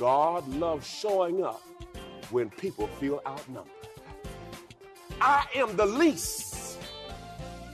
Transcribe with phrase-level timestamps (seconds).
[0.00, 1.60] God loves showing up
[2.30, 3.70] when people feel outnumbered.
[5.20, 6.78] I am the least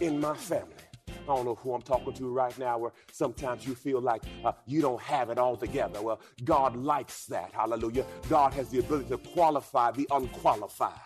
[0.01, 0.73] in my family.
[1.09, 4.51] I don't know who I'm talking to right now, where sometimes you feel like uh,
[4.67, 6.03] you don't have it all together.
[6.03, 7.53] Well, God likes that.
[7.53, 8.05] Hallelujah.
[8.29, 11.06] God has the ability to qualify the unqualified.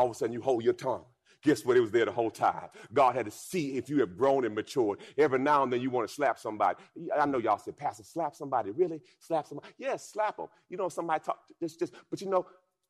[0.00, 1.04] All of a sudden you hold your tongue.
[1.42, 1.76] Guess what?
[1.76, 2.68] It was there the whole time.
[2.92, 4.98] God had to see if you have grown and matured.
[5.16, 6.78] Every now and then you want to slap somebody.
[7.18, 8.70] I know y'all said, Pastor, slap somebody.
[8.70, 9.00] Really?
[9.18, 9.68] Slap somebody?
[9.78, 10.48] Yes, slap them.
[10.68, 12.46] You know, somebody talk just, just, but you know,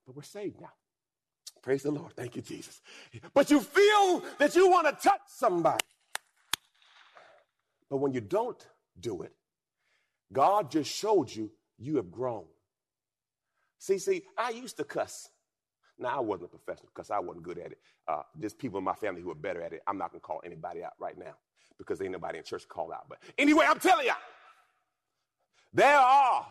[0.06, 0.72] but we're saved now.
[1.62, 2.12] Praise the Lord.
[2.16, 2.80] Thank you, Jesus.
[3.34, 5.84] But you feel that you want to touch somebody.
[7.88, 8.64] But when you don't
[8.98, 9.32] do it,
[10.32, 12.46] God just showed you you have grown.
[13.78, 15.28] See, see, I used to cuss.
[16.00, 17.78] Now, I wasn't a professional because I wasn't good at it.
[18.08, 19.82] Uh, there's people in my family who are better at it.
[19.86, 21.34] I'm not going to call anybody out right now
[21.78, 23.06] because ain't nobody in church to call out.
[23.08, 24.12] But anyway, I'm telling you,
[25.74, 26.46] there are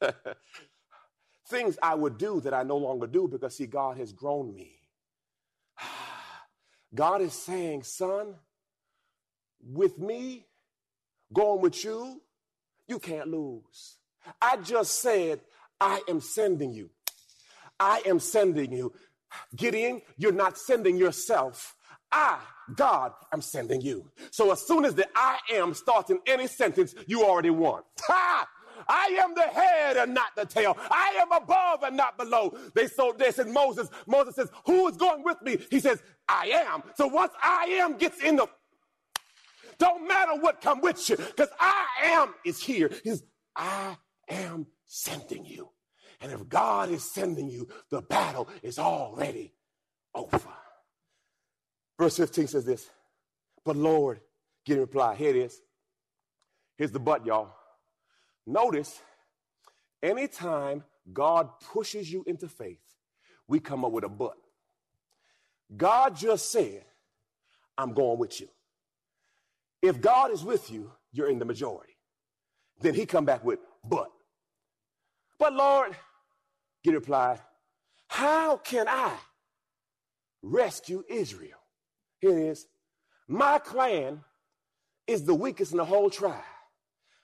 [1.48, 4.80] things I would do that I no longer do because, see, God has grown me.
[6.94, 8.34] God is saying, son,
[9.64, 10.46] with me,
[11.32, 12.20] going with you,
[12.88, 13.96] you can't lose.
[14.42, 15.40] I just said,
[15.80, 16.90] I am sending you.
[17.80, 18.92] I am sending you.
[19.56, 21.74] Gideon, you're not sending yourself.
[22.12, 22.38] I,
[22.74, 24.10] God, am sending you.
[24.30, 27.82] So as soon as the I am starts in any sentence, you already won.
[28.02, 28.48] Ha!
[28.88, 30.76] I am the head and not the tail.
[30.90, 32.56] I am above and not below.
[32.74, 33.88] They so they said Moses.
[34.06, 37.98] Moses says, "Who is going with me?" He says, "I am." So once I am
[37.98, 38.46] gets in the,
[39.78, 42.90] don't matter what come with you, because I am is here.
[43.04, 43.22] He's
[43.54, 43.96] I
[44.28, 45.68] am sending you.
[46.20, 49.54] And if God is sending you, the battle is already
[50.14, 50.40] over.
[51.98, 52.88] Verse 15 says this,
[53.64, 54.20] but Lord,
[54.64, 55.14] Gideon reply.
[55.14, 55.60] Here it is.
[56.76, 57.54] Here's the but, y'all.
[58.46, 59.00] Notice,
[60.02, 62.80] anytime God pushes you into faith,
[63.46, 64.36] we come up with a but.
[65.76, 66.84] God just said,
[67.76, 68.48] I'm going with you.
[69.82, 71.96] If God is with you, you're in the majority.
[72.80, 74.10] Then he come back with, but.
[75.38, 75.96] But Lord,
[76.82, 77.40] Gideon replied,
[78.08, 79.16] How can I
[80.42, 81.58] rescue Israel?
[82.20, 82.66] Here it is.
[83.28, 84.22] My clan
[85.06, 86.42] is the weakest in the whole tribe.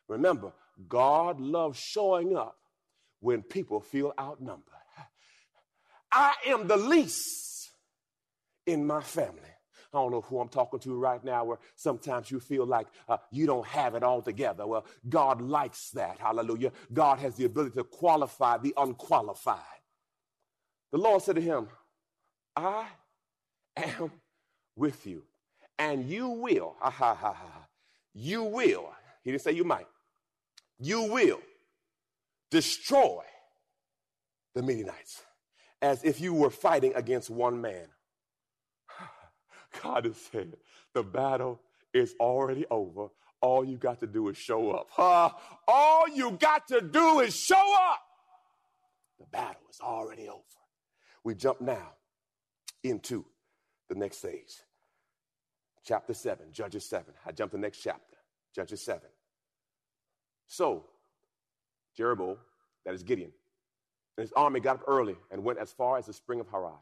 [0.09, 0.53] Remember,
[0.89, 2.57] God loves showing up
[3.21, 4.63] when people feel outnumbered.
[6.13, 7.71] I am the least
[8.67, 9.41] in my family.
[9.97, 13.17] I don't know who I'm talking to right now, where sometimes you feel like uh,
[13.31, 14.67] you don't have it all together.
[14.67, 16.19] Well, God likes that.
[16.19, 16.73] Hallelujah.
[16.93, 19.59] God has the ability to qualify the unqualified.
[20.93, 21.69] The Lord said to him,
[22.55, 22.87] I
[23.77, 24.11] am
[24.77, 25.23] with you,
[25.79, 27.67] and you will, ha ha ha ha,
[28.15, 28.93] you will,
[29.23, 29.87] he didn't say you might,
[30.79, 31.41] you will
[32.51, 33.23] destroy
[34.55, 35.23] the Midianites
[35.83, 37.87] as if you were fighting against one man.
[39.83, 40.57] God has said,
[40.95, 41.61] the battle
[41.93, 43.09] is already over.
[43.41, 44.89] All you got to do is show up.
[44.97, 45.31] Uh,
[45.69, 48.01] all you got to do is show up.
[49.19, 50.43] The battle is already over.
[51.25, 51.93] We jump now
[52.83, 53.25] into
[53.89, 54.63] the next stage.
[55.85, 57.07] Chapter 7, Judges 7.
[57.25, 58.17] I jump to the next chapter,
[58.55, 59.03] Judges 7.
[60.49, 60.85] So,
[61.99, 62.37] Jerubbaal,
[62.85, 63.33] that is Gideon,
[64.17, 66.79] And his army got up early and went as far as the spring of Harod.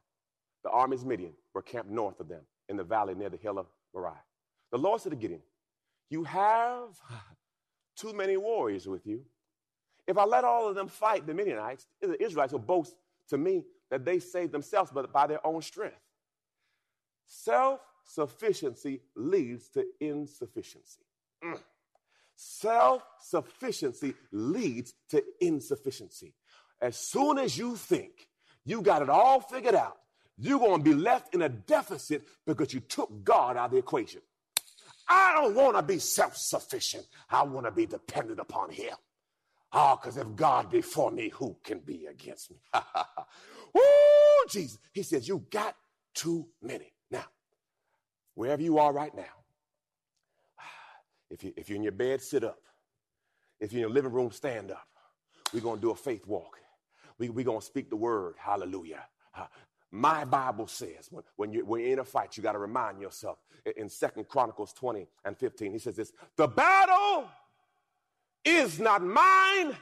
[0.62, 3.58] The armies of Midian were camped north of them in the valley near the hill
[3.58, 4.22] of Moriah.
[4.72, 5.42] The Lord said to Gideon,
[6.10, 6.88] You have
[7.96, 9.24] too many warriors with you.
[10.06, 12.94] If I let all of them fight the Midianites, the Israelites will boast
[13.28, 15.96] to me that they saved themselves, but by their own strength.
[17.26, 21.00] Self sufficiency leads to insufficiency.
[21.42, 21.58] Mm.
[22.36, 26.34] Self sufficiency leads to insufficiency.
[26.80, 28.28] As soon as you think
[28.64, 29.96] you got it all figured out,
[30.36, 33.78] you're going to be left in a deficit because you took God out of the
[33.78, 34.20] equation.
[35.08, 37.06] I don't want to be self sufficient.
[37.30, 38.94] I want to be dependent upon Him.
[39.72, 42.56] Ah, oh, because if God be for me, who can be against me?
[43.74, 43.82] Woo,
[44.48, 44.78] Jesus.
[44.92, 45.76] He says, You got
[46.14, 46.92] too many.
[47.10, 47.24] Now,
[48.34, 49.22] wherever you are right now,
[51.30, 52.60] if, you, if you're in your bed, sit up.
[53.60, 54.86] If you're in your living room, stand up.
[55.52, 56.58] We're going to do a faith walk.
[57.18, 58.34] We're we going to speak the word.
[58.38, 59.04] Hallelujah.
[59.94, 63.00] My Bible says when, when, you, when you're in a fight, you got to remind
[63.00, 63.38] yourself.
[63.76, 67.28] In Second Chronicles 20 and 15, he says this The battle
[68.44, 69.76] is not mine,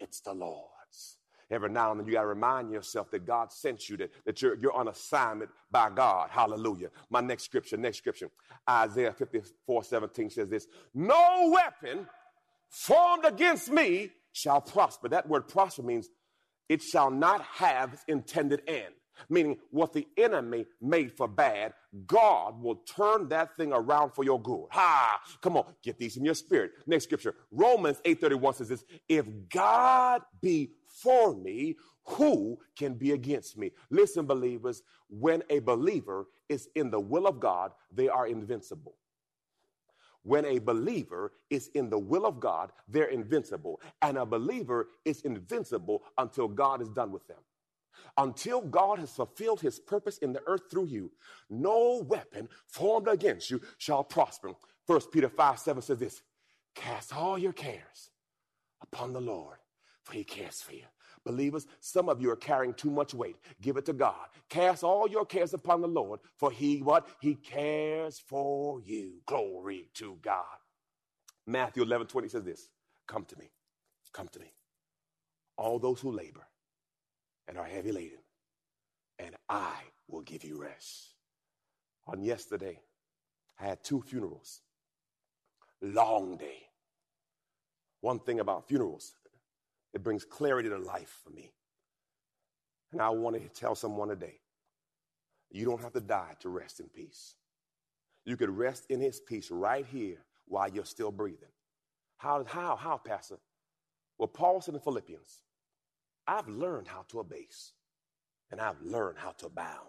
[0.00, 1.18] it's the Lord's.
[1.52, 4.42] Every now and then you got to remind yourself that God sent you, that, that
[4.42, 6.30] you're, you're on assignment by God.
[6.30, 6.88] Hallelujah.
[7.08, 8.28] My next scripture, next scripture,
[8.68, 12.08] Isaiah 54 17 says this No weapon
[12.68, 15.10] formed against me shall prosper.
[15.10, 16.08] That word prosper means
[16.68, 18.94] it shall not have its intended end
[19.28, 21.74] meaning what the enemy made for bad,
[22.06, 24.66] God will turn that thing around for your good.
[24.70, 25.20] Ha!
[25.40, 26.72] Come on, get these in your spirit.
[26.86, 33.56] Next scripture, Romans 8:31 says this: If God be for me, who can be against
[33.56, 33.70] me?
[33.90, 38.96] Listen, believers, when a believer is in the will of God, they are invincible.
[40.24, 43.80] When a believer is in the will of God, they're invincible.
[44.02, 47.38] And a believer is invincible until God is done with them.
[48.16, 51.10] Until God has fulfilled his purpose in the earth through you,
[51.48, 54.52] no weapon formed against you shall prosper.
[54.86, 56.22] First Peter 5 7 says this
[56.74, 58.10] Cast all your cares
[58.82, 59.58] upon the Lord,
[60.02, 60.84] for he cares for you.
[61.24, 63.36] Believers, some of you are carrying too much weight.
[63.60, 64.26] Give it to God.
[64.48, 67.06] Cast all your cares upon the Lord, for he what?
[67.20, 69.20] He cares for you.
[69.26, 70.44] Glory to God.
[71.46, 72.68] Matthew 11 20 says this
[73.06, 73.50] Come to me.
[74.12, 74.52] Come to me.
[75.56, 76.46] All those who labor
[77.48, 78.18] and are heavy laden,
[79.18, 79.74] and I
[80.08, 81.14] will give you rest.
[82.06, 82.80] On yesterday,
[83.60, 84.60] I had two funerals.
[85.80, 86.58] Long day.
[88.00, 89.14] One thing about funerals,
[89.94, 91.52] it brings clarity to life for me.
[92.92, 94.40] And I want to tell someone today
[95.50, 97.34] you don't have to die to rest in peace.
[98.24, 101.48] You could rest in his peace right here while you're still breathing.
[102.16, 103.38] How, how, how, Pastor?
[104.18, 105.42] Well, Paul said in Philippians,
[106.26, 107.72] I've learned how to abase
[108.50, 109.88] and I've learned how to abound.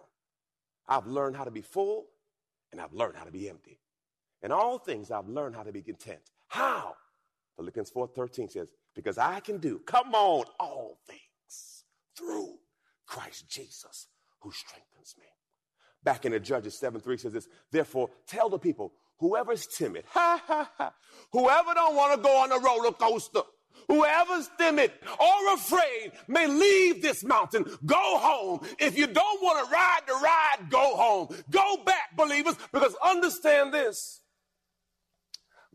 [0.88, 2.06] I've learned how to be full
[2.72, 3.80] and I've learned how to be empty.
[4.42, 6.20] In all things, I've learned how to be content.
[6.48, 6.96] How?
[7.56, 11.84] Philippians 4:13 says, because I can do, come on, all things
[12.16, 12.58] through
[13.06, 14.08] Christ Jesus
[14.40, 15.26] who strengthens me.
[16.02, 20.42] Back in the Judges 7 3 says this, therefore tell the people, whoever's timid, ha
[20.46, 20.92] ha ha,
[21.32, 23.40] whoever don't want to go on a roller coaster,
[23.88, 27.64] Whoever's timid or afraid may leave this mountain.
[27.84, 28.60] Go home.
[28.78, 31.28] If you don't want to ride the ride, go home.
[31.50, 34.20] Go back, believers, because understand this.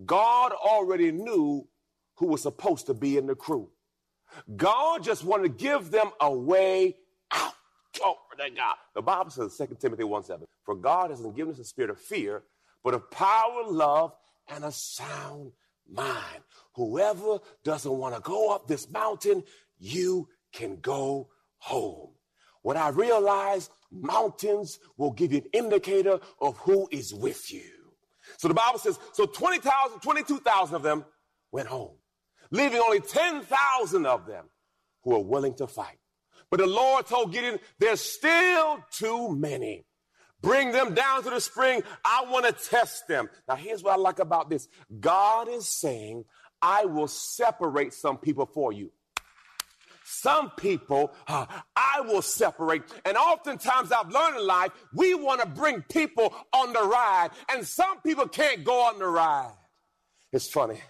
[0.05, 1.67] God already knew
[2.15, 3.69] who was supposed to be in the crew.
[4.55, 6.97] God just wanted to give them a way
[7.31, 7.53] out.
[8.03, 8.75] Oh, thank God.
[8.95, 11.99] The Bible says, 2 Timothy 1 7, for God hasn't given us a spirit of
[11.99, 12.43] fear,
[12.83, 14.13] but of power, love,
[14.47, 15.51] and a sound
[15.91, 16.43] mind.
[16.79, 19.43] Whoever doesn't want to go up this mountain,
[19.79, 22.11] you can go home.
[22.61, 27.69] What I realized mountains will give you an indicator of who is with you.
[28.37, 31.03] So the Bible says, so 20,000, 22,000 of them
[31.51, 31.97] went home,
[32.49, 34.45] leaving only 10,000 of them
[35.03, 35.97] who are willing to fight.
[36.49, 39.83] But the Lord told Gideon, there's still too many.
[40.41, 41.83] Bring them down to the spring.
[42.05, 43.29] I want to test them.
[43.47, 44.67] Now, here's what I like about this
[44.99, 46.25] God is saying,
[46.61, 48.91] I will separate some people for you.
[50.03, 52.81] Some people uh, I will separate.
[53.05, 57.65] And oftentimes I've learned in life, we want to bring people on the ride, and
[57.65, 59.53] some people can't go on the ride.
[60.33, 60.81] It's funny.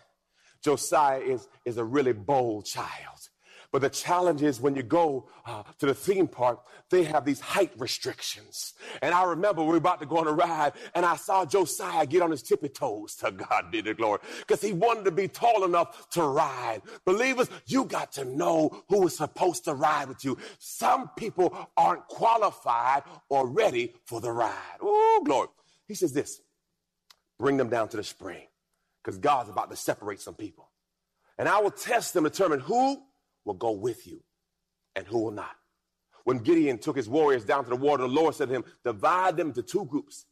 [0.63, 3.28] Josiah is, is a really bold child.
[3.71, 7.39] But the challenge is when you go uh, to the theme park, they have these
[7.39, 8.73] height restrictions.
[9.01, 12.07] And I remember we were about to go on a ride and I saw Josiah
[12.07, 13.15] get on his tippy toes.
[13.17, 14.19] To God be the glory.
[14.39, 16.81] Because he wanted to be tall enough to ride.
[17.05, 20.38] Believers, you got to know who is supposed to ride with you.
[20.57, 24.77] Some people aren't qualified or ready for the ride.
[24.81, 25.49] Oh, glory.
[25.88, 26.41] He says this
[27.38, 28.47] bring them down to the spring
[29.03, 30.69] because God's about to separate some people.
[31.38, 33.01] And I will test them, determine who
[33.50, 34.22] will go with you
[34.96, 35.56] and who will not.
[36.24, 39.38] When Gideon took his warriors down to the water, the Lord said to him, Divide
[39.38, 40.25] them into two groups.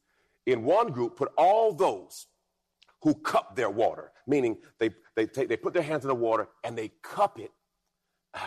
[0.46, 2.28] In one group, put all those
[3.02, 6.46] who cup their water, meaning they, they, take, they put their hands in the water
[6.62, 7.50] and they cup it.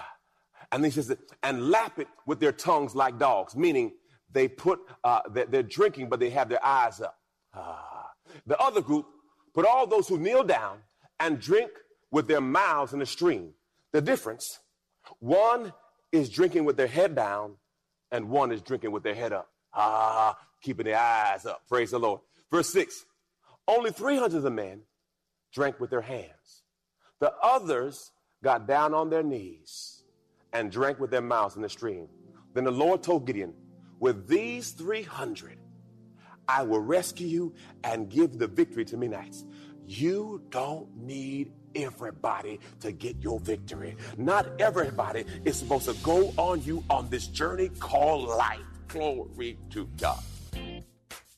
[0.74, 1.14] And he says,
[1.44, 3.92] and lap it with their tongues like dogs, meaning
[4.32, 7.18] they put, uh, they're, drinking, but they have their eyes up.
[7.54, 8.12] Ah.
[8.48, 9.06] The other group,
[9.54, 10.78] put all those who kneel down
[11.20, 11.72] and drink
[12.10, 13.54] with their mouths in the stream.
[13.92, 14.61] The difference
[15.20, 15.74] one
[16.12, 17.56] is drinking with their head down,
[18.12, 19.50] and one is drinking with their head up.
[19.74, 21.62] Ah, keeping their eyes up.
[21.68, 22.22] Praise the Lord.
[22.52, 23.06] Verse 6
[23.68, 24.82] Only 300 of the men
[25.54, 26.64] drank with their hands.
[27.20, 28.12] The others
[28.44, 30.04] got down on their knees
[30.54, 32.08] and drank with their mouths in the stream.
[32.54, 33.54] Then the Lord told Gideon,
[34.00, 35.58] With these 300,
[36.48, 37.54] I will rescue you
[37.84, 39.46] and give the victory to Midianites.
[39.86, 43.96] You don't need everybody to get your victory.
[44.18, 48.60] Not everybody is supposed to go on you on this journey called life.
[48.88, 50.22] Glory to God.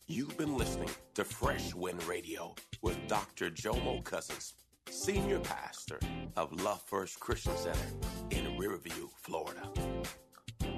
[0.07, 3.49] You've been listening to Fresh Wind Radio with Dr.
[3.49, 4.53] Jomo Cousins,
[4.89, 5.99] Senior Pastor
[6.35, 7.87] of Love First Christian Center
[8.31, 9.61] in Riverview, Florida.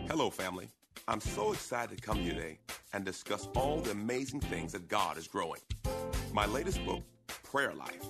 [0.07, 0.69] Hello, family.
[1.07, 2.59] I'm so excited to come here today
[2.93, 5.61] and discuss all the amazing things that God is growing.
[6.33, 7.03] My latest book,
[7.43, 8.09] Prayer Life,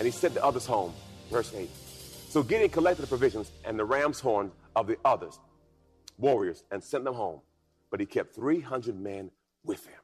[0.00, 0.94] And he sent the others home.
[1.30, 1.68] Verse 8.
[2.30, 5.38] So Gideon collected the provisions and the ram's horn of the others,
[6.16, 7.42] warriors, and sent them home.
[7.90, 9.30] But he kept 300 men
[9.62, 10.00] with him.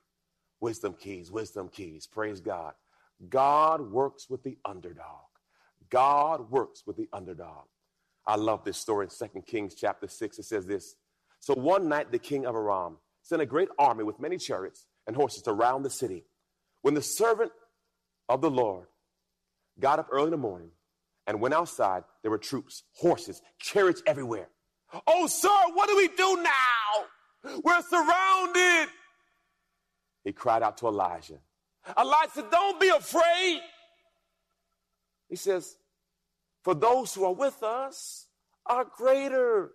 [0.60, 2.06] Wisdom keys, wisdom keys.
[2.06, 2.74] Praise God.
[3.30, 5.24] God works with the underdog.
[5.88, 7.64] God works with the underdog.
[8.26, 10.38] I love this story in 2 Kings chapter 6.
[10.38, 10.96] It says this.
[11.40, 15.16] So one night the king of Aram sent a great army with many chariots and
[15.16, 16.24] horses to round the city.
[16.82, 17.52] When the servant
[18.28, 18.88] of the Lord
[19.78, 20.70] got up early in the morning
[21.26, 22.04] and went outside.
[22.22, 24.48] There were troops, horses, chariots everywhere.
[25.06, 27.60] Oh, sir, what do we do now?
[27.62, 28.88] We're surrounded.
[30.24, 31.38] He cried out to Elijah.
[31.98, 33.60] Elijah Don't be afraid.
[35.28, 35.76] He says,
[36.62, 38.26] For those who are with us
[38.64, 39.72] are greater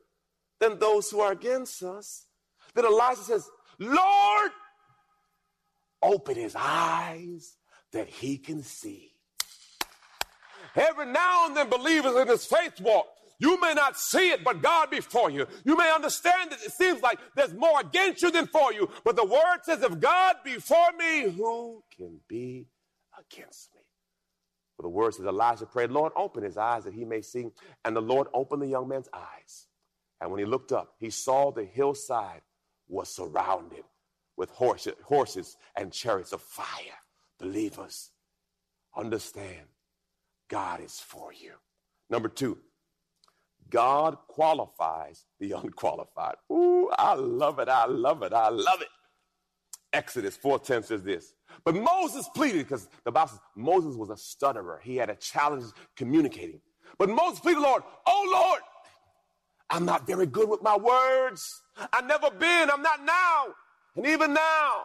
[0.60, 2.26] than those who are against us.
[2.74, 4.52] Then Elijah says, Lord,
[6.02, 7.58] open his eyes
[7.92, 9.11] that he can see.
[10.76, 13.08] Every now and then, believers in this faith walk,
[13.40, 15.48] you may not see it, but God before you.
[15.66, 18.88] You may understand that it seems like there's more against you than for you.
[19.04, 22.68] But the word says, if God before me, who can be
[23.18, 23.82] against me?
[24.78, 27.48] But the word says Elijah prayed, Lord, open his eyes that he may see.
[27.84, 29.66] And the Lord opened the young man's eyes.
[30.22, 32.42] And when he looked up, he saw the hillside
[32.88, 33.86] was surrounded
[34.38, 37.00] with horses, horses and chariots of fire.
[37.40, 38.12] Believers,
[38.96, 39.66] understand
[40.52, 41.54] God is for you.
[42.10, 42.58] Number two,
[43.70, 46.36] God qualifies the unqualified.
[46.52, 47.70] Ooh, I love it.
[47.70, 48.34] I love it.
[48.34, 48.90] I love it.
[49.94, 51.34] Exodus 4:10 says this.
[51.64, 54.82] But Moses pleaded because the Bible says Moses was a stutterer.
[54.84, 56.60] He had a challenge communicating.
[56.98, 58.62] But Moses pleaded, Lord, oh Lord,
[59.70, 61.62] I'm not very good with my words.
[61.94, 62.70] I've never been.
[62.70, 63.46] I'm not now.
[63.96, 64.84] And even now,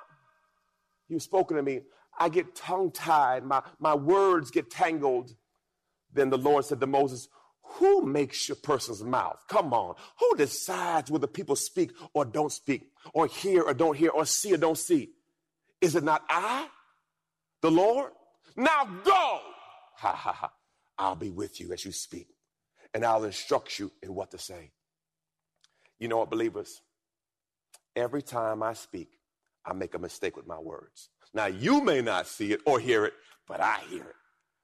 [1.08, 1.80] you've spoken to me.
[2.18, 3.44] I get tongue tied.
[3.44, 5.34] My, my words get tangled.
[6.16, 7.28] Then the Lord said to Moses,
[7.62, 9.44] Who makes your person's mouth?
[9.48, 9.94] Come on.
[10.18, 14.54] Who decides whether people speak or don't speak, or hear or don't hear, or see
[14.54, 15.10] or don't see?
[15.80, 16.68] Is it not I,
[17.60, 18.12] the Lord?
[18.56, 19.40] Now go.
[19.98, 20.52] Ha ha ha.
[20.98, 22.28] I'll be with you as you speak,
[22.92, 24.72] and I'll instruct you in what to say.
[25.98, 26.82] You know what, believers?
[27.94, 29.08] Every time I speak,
[29.64, 31.08] I make a mistake with my words.
[31.32, 33.14] Now, you may not see it or hear it,
[33.48, 34.14] but I hear it.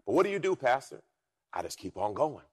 [0.04, 1.02] But what do you do, Pastor?
[1.52, 2.44] I just keep on going.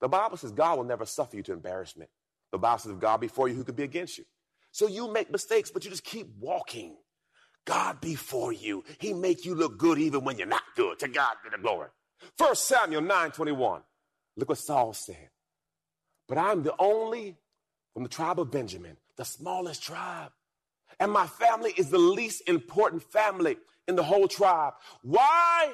[0.00, 2.10] The Bible says God will never suffer you to embarrassment.
[2.52, 4.24] The Bible says, if God before you, who could be against you?
[4.70, 6.96] So you make mistakes, but you just keep walking.
[7.64, 8.84] God before you.
[8.98, 10.98] He make you look good even when you're not good.
[11.00, 11.88] To God be the glory.
[12.38, 13.82] First Samuel 9 21.
[14.36, 15.30] Look what Saul said.
[16.28, 17.36] But I'm the only
[17.94, 20.30] from the tribe of Benjamin, the smallest tribe.
[21.00, 23.56] And my family is the least important family
[23.88, 24.74] in the whole tribe.
[25.02, 25.72] Why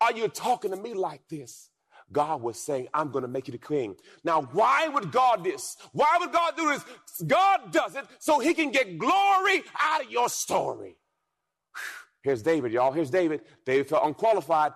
[0.00, 1.70] are you talking to me like this?
[2.12, 3.96] God was saying, I'm going to make you the king.
[4.24, 5.76] Now, why would God this?
[5.92, 6.84] Why would God do this?
[7.26, 10.96] God does it so he can get glory out of your story.
[12.22, 12.92] Here's David, y'all.
[12.92, 13.42] Here's David.
[13.64, 14.72] David felt unqualified.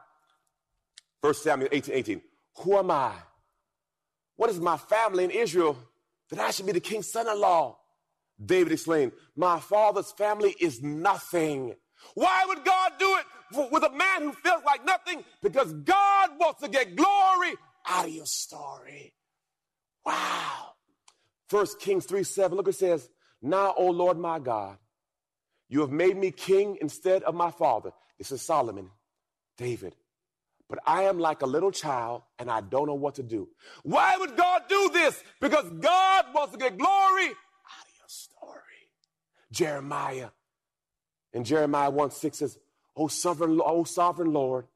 [1.22, 2.22] First Samuel 18, 18.
[2.62, 3.12] Who am I?
[4.36, 5.76] What is my family in Israel
[6.30, 7.78] that I should be the king's son in law.
[8.42, 11.74] David explained, My father's family is nothing.
[12.14, 15.24] Why would God do it with a man who feels like nothing?
[15.42, 17.54] Because God wants to get glory
[17.86, 19.12] out of your story.
[20.04, 20.72] Wow.
[21.48, 23.08] First Kings 3 7, look, it says,
[23.42, 24.78] Now, O Lord my God,
[25.68, 27.92] you have made me king instead of my father.
[28.18, 28.90] This is Solomon,
[29.56, 29.94] David
[30.70, 33.48] but I am like a little child and I don't know what to do.
[33.82, 35.22] Why would God do this?
[35.40, 38.88] Because God wants to get glory out of your story.
[39.50, 40.28] Jeremiah.
[41.32, 42.58] In Jeremiah 1 6 says,
[42.96, 44.66] Oh, sovereign, oh, sovereign Lord,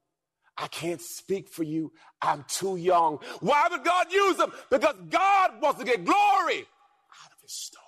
[0.56, 1.92] I can't speak for you.
[2.22, 3.18] I'm too young.
[3.40, 4.52] Why would God use him?
[4.70, 7.82] Because God wants to get glory out of his story.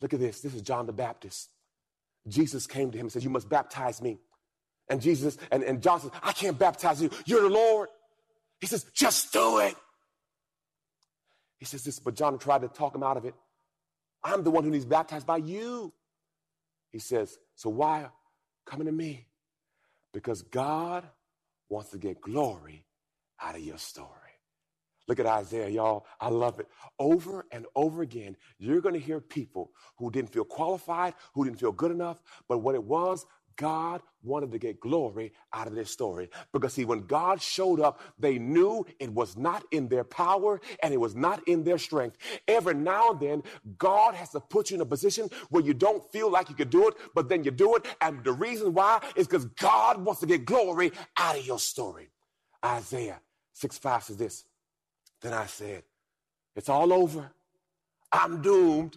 [0.00, 0.40] Look at this.
[0.40, 1.48] This is John the Baptist.
[2.28, 4.18] Jesus came to him and said, You must baptize me.
[4.88, 7.10] And Jesus, and, and John says, I can't baptize you.
[7.24, 7.88] You're the Lord.
[8.60, 9.74] He says, just do it.
[11.58, 13.34] He says this, but John tried to talk him out of it.
[14.22, 15.92] I'm the one who needs baptized by you.
[16.94, 18.06] He says, so why
[18.64, 19.26] coming to me?
[20.12, 21.02] Because God
[21.68, 22.86] wants to get glory
[23.42, 24.08] out of your story.
[25.08, 26.06] Look at Isaiah, y'all.
[26.20, 26.68] I love it.
[27.00, 31.58] Over and over again, you're going to hear people who didn't feel qualified, who didn't
[31.58, 35.90] feel good enough, but what it was, God wanted to get glory out of this
[35.90, 40.60] story because, see, when God showed up, they knew it was not in their power
[40.82, 42.16] and it was not in their strength.
[42.48, 43.42] Every now and then,
[43.78, 46.70] God has to put you in a position where you don't feel like you could
[46.70, 47.86] do it, but then you do it.
[48.00, 52.10] And the reason why is because God wants to get glory out of your story.
[52.64, 53.20] Isaiah
[53.52, 54.44] 6 5 says this
[55.20, 55.82] Then I said,
[56.56, 57.30] It's all over.
[58.10, 58.96] I'm doomed,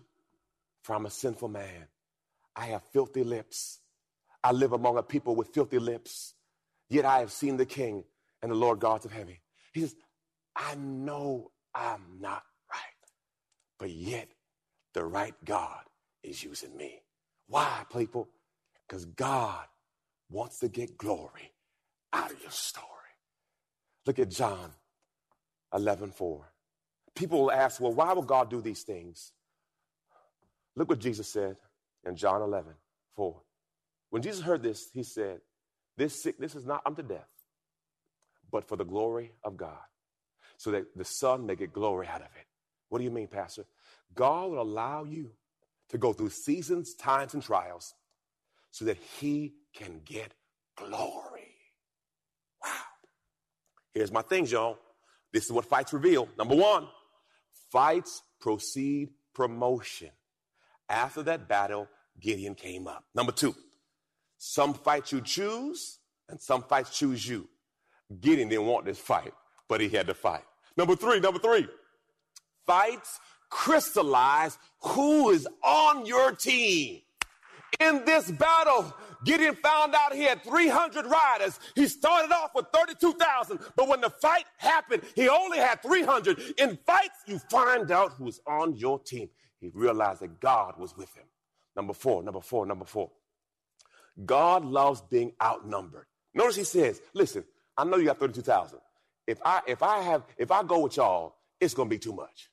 [0.83, 1.87] for I'm a sinful man.
[2.55, 3.79] I have filthy lips
[4.47, 6.33] I live among a people with filthy lips,
[6.89, 8.05] yet I have seen the King
[8.41, 9.35] and the Lord God of heaven.
[9.73, 9.93] He says,
[10.55, 13.09] I know I'm not right,
[13.77, 14.29] but yet
[14.93, 15.81] the right God
[16.23, 17.01] is using me.
[17.47, 18.29] Why, people?
[18.87, 19.65] Because God
[20.29, 21.51] wants to get glory
[22.13, 22.87] out of your story.
[24.05, 24.71] Look at John
[25.73, 26.53] 11 4.
[27.15, 29.33] People will ask, well, why will God do these things?
[30.77, 31.57] Look what Jesus said
[32.05, 32.75] in John 11
[33.17, 33.41] 4.
[34.09, 35.41] When Jesus heard this, he said,
[35.97, 37.27] This sickness is not unto death,
[38.51, 39.77] but for the glory of God,
[40.57, 42.47] so that the Son may get glory out of it.
[42.89, 43.65] What do you mean, Pastor?
[44.15, 45.31] God will allow you
[45.89, 47.93] to go through seasons, times, and trials
[48.71, 50.33] so that He can get
[50.75, 51.55] glory.
[52.63, 52.71] Wow.
[53.93, 54.77] Here's my things, y'all.
[55.33, 56.29] This is what fights reveal.
[56.37, 56.87] Number one,
[57.71, 60.11] fights proceed promotion.
[60.89, 61.87] After that battle,
[62.19, 63.03] Gideon came up.
[63.13, 63.53] Number two,
[64.37, 67.47] some fights you choose, And some fights choose you.
[68.19, 69.33] Gideon didn't want this fight,
[69.69, 70.43] but he had to fight.
[70.75, 71.67] Number three, number three,
[72.65, 73.19] fights
[73.49, 77.01] crystallize who is on your team.
[77.79, 78.93] In this battle,
[79.25, 81.59] Gideon found out he had 300 riders.
[81.75, 86.39] He started off with 32,000, but when the fight happened, he only had 300.
[86.57, 89.29] In fights, you find out who's on your team.
[89.59, 91.25] He realized that God was with him.
[91.75, 93.11] Number four, number four, number four.
[94.25, 96.07] God loves being outnumbered.
[96.33, 97.43] Notice he says, listen,
[97.77, 98.79] I know you got 32,000.
[99.27, 102.13] If I if I have if I go with y'all, it's going to be too
[102.13, 102.49] much.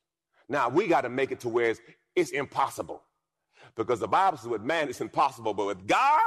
[0.48, 1.80] Now, we got to make it to where it's,
[2.14, 3.02] it's impossible.
[3.76, 6.20] Because the Bible says with man it's impossible, but with God,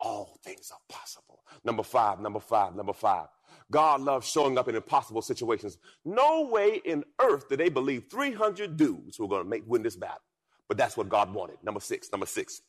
[0.00, 1.40] all things are possible.
[1.64, 3.28] Number five, number five, number five.
[3.70, 5.78] God loves showing up in impossible situations.
[6.04, 9.96] No way in earth did they believe 300 dudes were going to make win this
[9.96, 10.22] battle.
[10.68, 11.56] But that's what God wanted.
[11.62, 12.62] Number six, number six.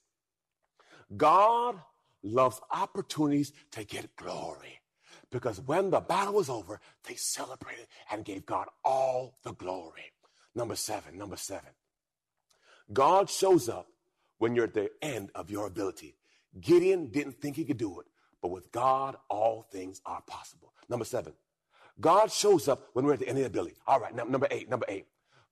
[1.15, 1.79] God
[2.23, 4.81] loves opportunities to get glory.
[5.31, 10.11] Because when the battle was over, they celebrated and gave God all the glory.
[10.55, 11.69] Number seven, number seven.
[12.91, 13.87] God shows up
[14.39, 16.15] when you're at the end of your ability.
[16.59, 18.07] Gideon didn't think he could do it,
[18.41, 20.73] but with God, all things are possible.
[20.89, 21.33] Number seven,
[21.99, 23.75] God shows up when we're at the end of the ability.
[23.85, 25.07] All right, number eight, number eight.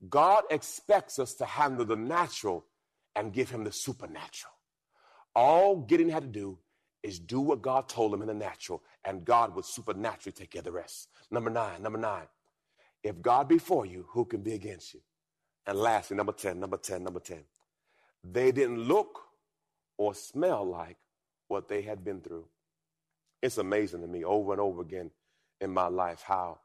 [0.10, 2.66] God expects us to handle the natural
[3.16, 4.54] and give him the supernatural.
[5.38, 6.58] All Gideon had to do
[7.04, 10.62] is do what God told him in the natural, and God would supernaturally take care
[10.62, 11.10] of the rest.
[11.30, 12.26] Number nine, number nine.
[13.04, 15.02] If God be for you, who can be against you?
[15.68, 17.38] And lastly, number 10, number 10, number 10.
[18.24, 19.20] They didn't look
[20.00, 20.98] or smell like
[21.50, 22.48] what they had been through.
[23.44, 25.12] It's amazing to me over and over again
[25.62, 26.62] in my life how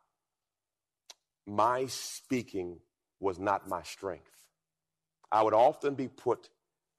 [1.46, 2.78] my speaking
[3.20, 4.46] was not my strength.
[5.30, 6.48] I would often be put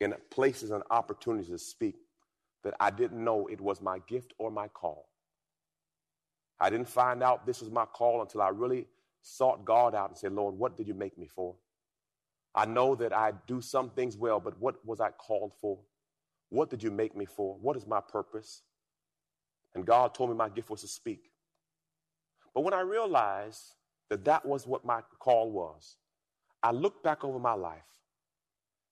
[0.03, 1.95] in places and opportunities to speak
[2.63, 5.07] that I didn't know it was my gift or my call.
[6.59, 8.87] I didn't find out this was my call until I really
[9.21, 11.55] sought God out and said, Lord, what did you make me for?
[12.55, 15.79] I know that I do some things well, but what was I called for?
[16.49, 17.57] What did you make me for?
[17.61, 18.61] What is my purpose?
[19.73, 21.31] And God told me my gift was to speak.
[22.53, 23.61] But when I realized
[24.09, 25.95] that that was what my call was,
[26.61, 27.81] I looked back over my life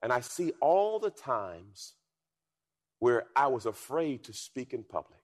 [0.02, 1.94] and I see all the times
[3.00, 5.20] where I was afraid to speak in public.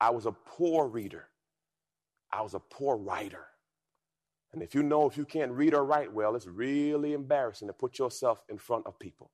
[0.00, 1.26] I was a poor reader.
[2.32, 3.46] I was a poor writer.
[4.52, 7.74] And if you know if you can't read or write well, it's really embarrassing to
[7.74, 9.30] put yourself in front of people.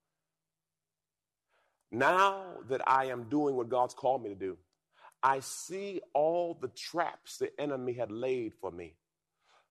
[1.91, 4.57] Now that I am doing what God's called me to do,
[5.21, 8.95] I see all the traps the enemy had laid for me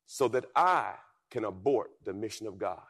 [0.06, 0.94] so that I
[1.30, 2.80] can abort the mission of God.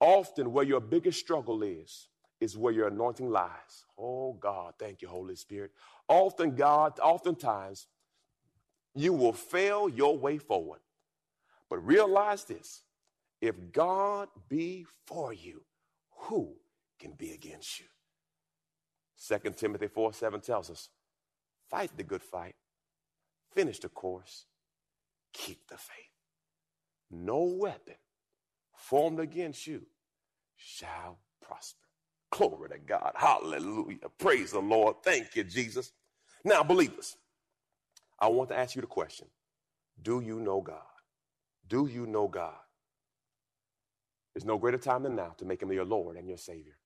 [0.00, 2.08] Often, where your biggest struggle is,
[2.40, 3.84] is where your anointing lies.
[3.98, 5.72] Oh God, thank you, Holy Spirit.
[6.08, 7.86] Often, God, oftentimes,
[8.94, 10.80] you will fail your way forward.
[11.68, 12.82] But realize this
[13.40, 15.62] if God be for you,
[16.10, 16.54] who
[16.98, 17.86] can be against you.
[19.28, 20.90] 2 Timothy 4 7 tells us,
[21.70, 22.54] fight the good fight,
[23.54, 24.46] finish the course,
[25.32, 25.96] keep the faith.
[27.10, 27.94] No weapon
[28.76, 29.82] formed against you
[30.56, 31.80] shall prosper.
[32.30, 33.12] Glory to God.
[33.14, 34.08] Hallelujah.
[34.18, 34.96] Praise the Lord.
[35.02, 35.92] Thank you, Jesus.
[36.44, 37.16] Now, believers,
[38.18, 39.28] I want to ask you the question
[40.00, 40.82] Do you know God?
[41.68, 42.54] Do you know God?
[44.34, 46.76] There's no greater time than now to make him your Lord and your Savior.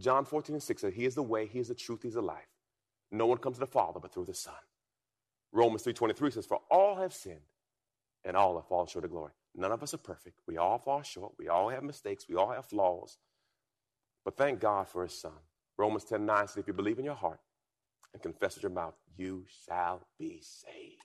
[0.00, 2.22] John 14 and 6 says, He is the way, He is the truth, He's the
[2.22, 2.48] life.
[3.10, 4.54] No one comes to the Father but through the Son.
[5.52, 7.40] Romans 3.23 says, For all have sinned
[8.24, 9.32] and all have fallen short of glory.
[9.54, 10.40] None of us are perfect.
[10.46, 11.32] We all fall short.
[11.38, 12.26] We all have mistakes.
[12.28, 13.18] We all have flaws.
[14.24, 15.32] But thank God for His Son.
[15.76, 17.40] Romans 10 9 says, If you believe in your heart
[18.12, 21.02] and confess with your mouth, you shall be saved.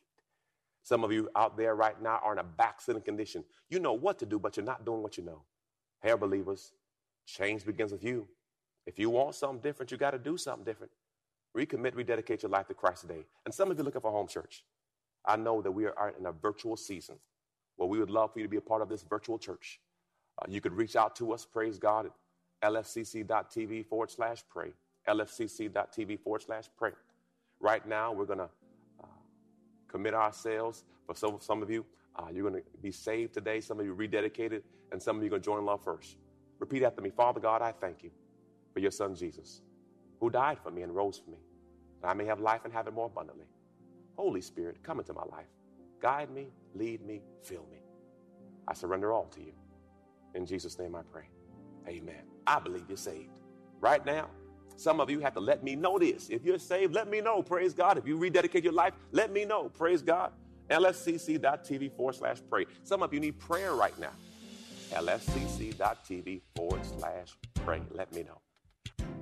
[0.83, 3.43] Some of you out there right now are in a backsliding condition.
[3.69, 5.43] You know what to do, but you're not doing what you know.
[6.01, 6.71] Hey, believers,
[7.25, 8.27] change begins with you.
[8.86, 10.93] If you want something different, you got to do something different.
[11.57, 13.25] Recommit, rededicate your life to Christ today.
[13.45, 14.63] And some of you looking for home church.
[15.25, 17.17] I know that we are in a virtual season
[17.77, 19.79] where we would love for you to be a part of this virtual church.
[20.39, 22.07] Uh, you could reach out to us, praise God,
[22.61, 24.73] at lfcc.tv forward slash pray.
[25.07, 26.91] lfcc.tv forward slash pray.
[27.59, 28.49] Right now, we're going to
[29.03, 29.07] uh,
[29.87, 30.83] commit ourselves.
[31.05, 31.85] For some, some of you,
[32.15, 33.61] uh, you're going to be saved today.
[33.61, 34.61] Some of you rededicated,
[34.91, 36.17] and some of you are going to join Love First.
[36.59, 38.11] Repeat after me Father God, I thank you
[38.73, 39.61] for your son Jesus,
[40.19, 41.37] who died for me and rose for me,
[42.01, 43.45] that I may have life and have it more abundantly.
[44.15, 45.45] Holy Spirit, come into my life.
[46.01, 47.79] Guide me, lead me, fill me.
[48.67, 49.53] I surrender all to you.
[50.36, 51.29] In Jesus' name I pray.
[51.88, 52.23] Amen.
[52.47, 53.41] I believe you're saved.
[53.81, 54.29] Right now,
[54.77, 56.29] Some of you have to let me know this.
[56.29, 57.41] If you're saved, let me know.
[57.43, 57.97] Praise God.
[57.97, 59.69] If you rededicate your life, let me know.
[59.69, 60.31] Praise God.
[60.69, 62.65] LFCC.tv forward slash pray.
[62.83, 64.12] Some of you need prayer right now.
[64.91, 67.81] LFCC.tv forward slash pray.
[67.91, 68.41] Let me know.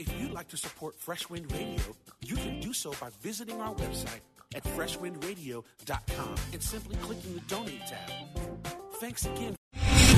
[0.00, 1.82] If you'd like to support Fresh Wind Radio,
[2.22, 4.20] you can do so by visiting our website
[4.54, 8.10] at freshwindradio.com and simply clicking the donate tab.
[8.94, 9.59] Thanks again.